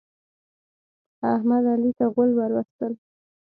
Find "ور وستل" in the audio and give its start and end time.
2.35-2.93